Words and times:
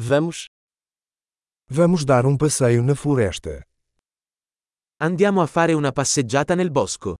Vamos. 0.00 0.46
Vamos 1.66 2.04
dar 2.04 2.24
um 2.24 2.36
passeio 2.36 2.84
na 2.84 2.94
floresta. 2.94 3.66
Andiamo 5.00 5.42
a 5.42 5.48
fare 5.48 5.72
una 5.74 5.90
passeggiata 5.90 6.54
nel 6.54 6.70
bosco. 6.70 7.16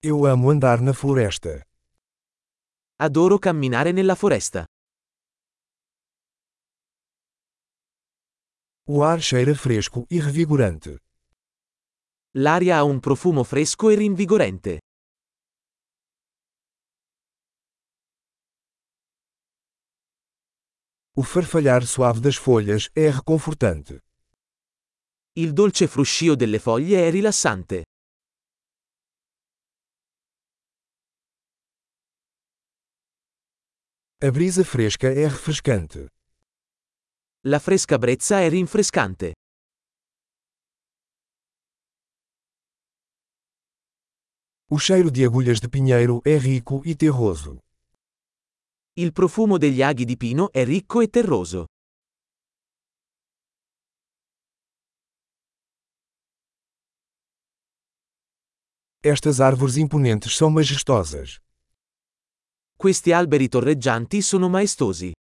Eu 0.00 0.24
amo 0.24 0.48
andar 0.48 0.80
na 0.80 0.94
floresta. 0.94 1.60
Adoro 2.96 3.38
camminare 3.38 3.92
nella 3.92 4.14
foresta. 4.14 4.64
O 8.88 9.02
ar 9.02 9.20
cheira 9.20 9.54
fresco 9.54 10.06
e 10.08 10.18
revigorante. 10.18 10.96
L'aria 12.38 12.78
ha 12.78 12.84
un 12.84 13.00
profumo 13.00 13.44
fresco 13.44 13.90
e 13.90 13.96
rinvigorente. 13.96 14.78
O 21.20 21.24
farfalhar 21.24 21.84
suave 21.84 22.20
das 22.20 22.36
folhas 22.36 22.88
é 22.94 23.10
reconfortante. 23.10 24.04
Il 25.34 25.52
dolce 25.52 25.88
fruscio 25.88 26.36
delle 26.36 26.60
foglie 26.60 27.08
è 27.08 27.10
rilassante. 27.10 27.86
A 34.22 34.30
brisa 34.30 34.62
fresca 34.62 35.08
é 35.08 35.26
refrescante. 35.26 36.08
La 37.46 37.58
fresca 37.58 37.98
brezza 37.98 38.38
è 38.38 38.48
rinfrescante. 38.48 39.34
O 44.70 44.78
cheiro 44.78 45.10
de 45.10 45.24
agulhas 45.24 45.58
de 45.58 45.68
pinheiro 45.68 46.20
é 46.24 46.38
rico 46.38 46.80
e 46.84 46.94
terroso. 46.94 47.58
Il 48.98 49.12
profumo 49.12 49.58
degli 49.58 49.80
aghi 49.80 50.04
di 50.04 50.16
pino 50.16 50.50
è 50.50 50.64
ricco 50.64 51.00
e 51.00 51.06
terroso. 51.08 51.66
Estas 59.00 59.38
árvores 59.40 59.76
imponentes 59.76 60.34
são 60.34 60.50
majestosas. 60.50 61.38
Questi 62.74 63.12
alberi 63.12 63.48
torreggianti 63.48 64.20
sono 64.20 64.48
maestosi. 64.48 65.12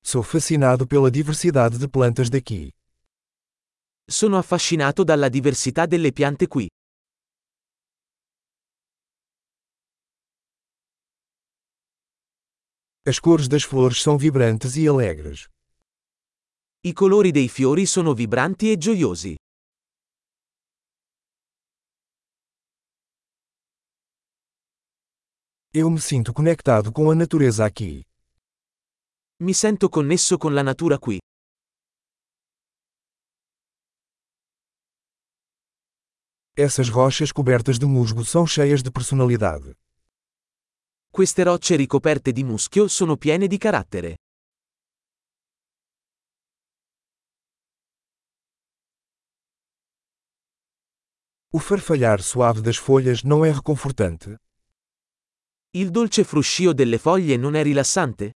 Sou 0.00 0.22
fascinado 0.22 0.86
pela 0.86 1.10
diversidade 1.10 1.76
de 1.76 1.86
plantas 1.86 2.30
daqui. 2.30 2.70
Sono 4.06 4.38
affascinato 4.38 5.04
dalla 5.04 5.28
diversità 5.28 5.84
delle 5.84 6.12
piante 6.12 6.46
qui. 6.48 6.66
As 13.04 13.18
cores 13.18 13.48
das 13.48 13.64
flores 13.64 14.00
são 14.00 14.16
vibrantes 14.16 14.76
e 14.76 14.86
alegres. 14.86 15.48
I 16.84 16.92
colori 16.92 17.32
dei 17.32 17.48
fiori 17.48 17.84
sono 17.84 18.14
vibranti 18.14 18.66
e 18.70 18.76
gioiosi. 18.76 19.34
Eu 25.74 25.90
me 25.90 26.00
sinto 26.00 26.32
conectado 26.32 26.92
com 26.92 27.10
a 27.10 27.14
natureza 27.16 27.64
aqui. 27.64 28.04
Mi 29.40 29.52
sento 29.52 29.88
connesso 29.88 30.38
con 30.38 30.54
la 30.54 30.62
natura 30.62 30.96
qui. 30.96 31.18
Essas 36.56 36.88
rochas 36.88 37.32
cobertas 37.32 37.80
de 37.80 37.86
musgo 37.86 38.24
são 38.24 38.46
cheias 38.46 38.80
de 38.80 38.92
personalidade. 38.92 39.74
Queste 41.14 41.42
rocce 41.42 41.76
ricoperte 41.76 42.32
di 42.32 42.42
muschio 42.42 42.88
sono 42.88 43.18
piene 43.18 43.46
di 43.46 43.58
carattere. 43.58 44.16
O 51.50 51.58
farfalhar 51.58 52.22
suave 52.22 52.62
das 52.62 52.78
folhas 52.78 53.22
não 53.24 53.44
é 53.44 53.50
reconfortante? 53.50 54.38
Il 55.72 55.90
dolce 55.90 56.24
fruscio 56.24 56.72
delle 56.72 56.96
foglie 56.96 57.36
non 57.36 57.56
è 57.56 57.62
rilassante? 57.62 58.32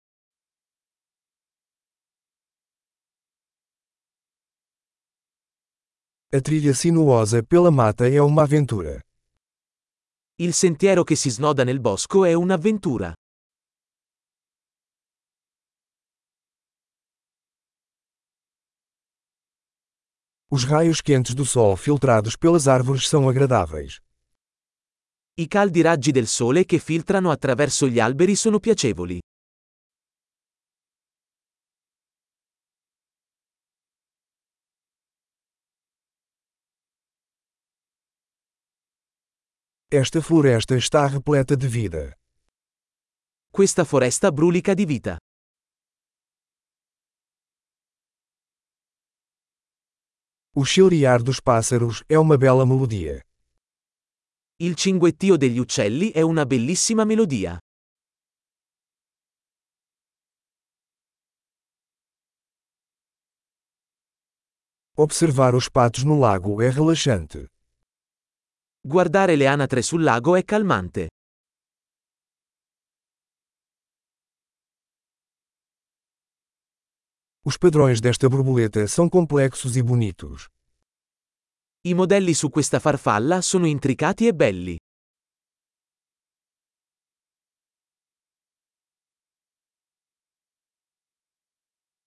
A 6.34 6.42
trilha 6.42 6.74
sinuosa 6.74 7.42
pela 7.42 7.72
mata 7.72 8.06
é 8.10 8.20
uma 8.20 8.44
aventura. 8.44 9.05
Il 10.38 10.54
sentiero 10.54 11.06
che 11.06 11.16
si 11.16 11.30
snoda 11.30 11.64
nel 11.64 11.80
bosco 11.80 12.26
è 12.26 12.34
un'avventura. 12.34 13.14
Os 20.52 20.66
raios 20.66 21.02
quentes 21.02 21.34
do 21.34 21.46
sol 21.46 21.78
filtrados 21.78 22.36
pelas 22.36 22.68
árvores 22.68 23.08
são 23.08 23.30
agradáveis. 23.30 24.02
I 25.36 25.48
caldi 25.48 25.82
raggi 25.82 26.12
del 26.12 26.28
sole 26.28 26.66
che 26.66 26.80
filtrano 26.80 27.32
attraverso 27.32 27.88
gli 27.88 28.00
alberi 28.02 28.36
sono 28.36 28.60
piacevoli. 28.60 29.22
Esta 39.98 40.22
floresta 40.22 40.76
está 40.76 41.08
repleta 41.08 41.56
de 41.56 41.70
vida. 41.70 42.18
Questa 43.50 43.86
foresta 43.86 44.30
brulica 44.30 44.76
di 44.76 44.86
vita. 44.86 45.18
O 50.54 50.66
chilrear 50.66 51.24
dos 51.24 51.40
pássaros 51.40 52.04
é 52.10 52.20
uma 52.20 52.38
bela 52.38 52.66
melodia. 52.66 53.22
Il 54.60 54.76
cinguettio 54.76 55.38
degli 55.38 55.60
uccelli 55.60 56.12
è 56.12 56.20
una 56.20 56.46
bellissima 56.46 57.06
melodia. 57.06 57.58
Observar 64.98 65.56
os 65.56 65.70
patos 65.70 66.04
no 66.04 66.20
lago 66.20 66.62
é 66.62 66.70
relaxante. 66.70 67.55
Guardare 68.88 69.36
le 69.36 69.48
anatre 69.48 69.82
sul 69.82 70.04
lago 70.04 70.36
è 70.36 70.44
calmante. 70.44 71.08
Os 77.44 77.58
padrões 77.58 78.00
desta 78.00 78.30
borboleta 78.30 78.86
são 78.86 79.10
complexos 79.10 79.76
e 79.76 79.82
bonitos. 79.82 80.50
I 81.84 81.96
modelli 81.96 82.36
su 82.36 82.52
questa 82.52 82.80
farfalla 82.80 83.42
sono 83.42 83.66
intricati 83.66 84.28
e 84.28 84.34
belli. 84.34 84.78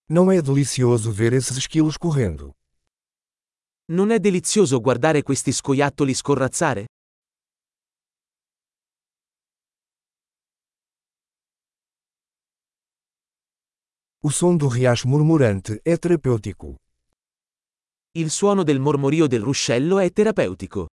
Não 0.07 0.31
é 0.31 0.41
delicioso 0.41 1.11
ver 1.11 1.33
esses 1.33 1.57
esquilos 1.57 1.97
correndo? 1.97 2.58
Non 3.91 4.11
è 4.11 4.19
delizioso 4.19 4.81
guardare 4.81 5.23
questi 5.23 5.51
scoiattoli 5.51 6.13
scorrazzare? 6.13 6.85
O 14.21 14.29
som 14.29 14.57
do 14.57 14.67
riacho 14.69 15.07
murmurante 15.07 15.81
é 15.83 15.97
terapêutico. 15.97 16.75
Il 18.11 18.29
suono 18.29 18.63
del 18.63 18.79
mormorio 18.79 19.25
del 19.25 19.41
ruscello 19.41 19.97
è 19.97 20.11
terapeutico. 20.11 20.87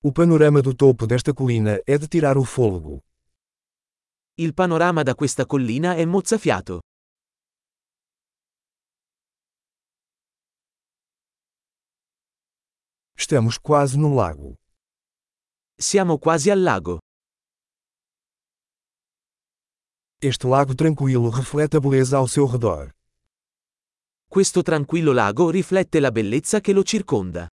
O 0.00 0.12
panorama 0.12 0.62
do 0.62 0.74
topo 0.74 1.04
desta 1.04 1.34
colina 1.34 1.82
é 1.84 1.98
de 1.98 2.08
tirar 2.08 2.38
o 2.38 2.44
fôlego. 2.44 3.02
Il 4.40 4.54
panorama 4.54 5.02
da 5.02 5.16
questa 5.16 5.46
collina 5.46 5.96
è 5.96 6.04
mozzafiato. 6.04 6.78
Estamos 13.16 13.58
quase 13.58 13.96
no 13.98 14.14
lago. 14.14 14.54
Siamo 15.76 16.18
quasi 16.18 16.50
al 16.50 16.62
lago. 16.62 17.00
Este 20.20 20.46
lago 20.46 20.74
tranquilo 20.76 21.30
reflete 21.30 21.76
a 21.78 21.80
beleza 21.80 22.18
ao 22.18 22.28
seu 22.28 22.46
redor. 22.46 22.94
Questo 24.28 24.62
tranquillo 24.62 25.12
lago 25.12 25.50
riflette 25.50 25.98
la 25.98 26.12
bellezza 26.12 26.60
che 26.60 26.72
lo 26.72 26.84
circonda. 26.84 27.48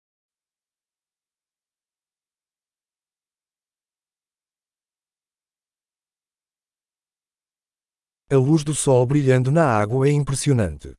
A 8.34 8.36
luz 8.36 8.64
do 8.64 8.74
sol 8.74 9.06
brilhando 9.06 9.52
na 9.52 9.66
água 9.80 10.08
é 10.08 10.12
impressionante. 10.12 10.98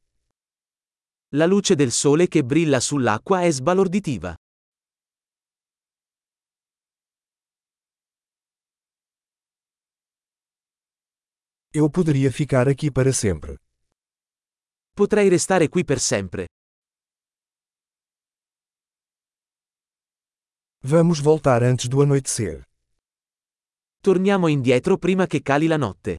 La 1.32 1.46
luce 1.46 1.74
del 1.74 1.90
sole 1.90 2.28
che 2.28 2.44
brilla 2.44 2.78
sull'acqua 2.78 3.42
è 3.42 3.50
sbalorditiva. 3.50 4.36
Eu 11.72 11.90
poderia 11.90 12.30
ficar 12.30 12.68
aqui 12.68 12.88
para 12.92 13.12
sempre. 13.12 13.58
Potrei 14.92 15.28
restare 15.28 15.68
qui 15.68 15.82
per 15.82 15.98
sempre. 15.98 16.46
Vamos 20.84 21.18
voltar 21.18 21.64
antes 21.64 21.88
do 21.88 22.00
anoitecer. 22.00 22.62
Torniamo 24.00 24.46
indietro 24.46 24.98
prima 24.98 25.26
che 25.26 25.42
cali 25.42 25.66
la 25.66 25.78
notte. 25.78 26.18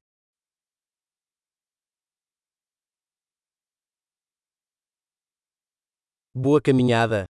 Boa 6.37 6.59
caminhada. 6.59 7.29